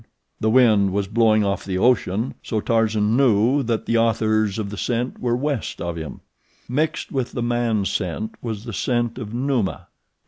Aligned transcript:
The 0.39 0.49
wind 0.49 0.93
was 0.93 1.07
blowing 1.07 1.45
off 1.45 1.63
the 1.63 1.77
ocean, 1.77 2.33
so 2.41 2.59
Tarzan 2.59 3.15
knew 3.15 3.61
that 3.61 3.85
the 3.85 3.99
authors 3.99 4.57
of 4.57 4.71
the 4.71 4.75
scent 4.75 5.19
were 5.21 5.35
west 5.35 5.79
of 5.79 5.95
him. 5.95 6.21
Mixed 6.67 7.11
with 7.11 7.33
the 7.33 7.43
man 7.43 7.85
scent 7.85 8.33
was 8.41 8.63
the 8.63 8.73
scent 8.73 9.19
of 9.19 9.31
Numa. 9.31 9.89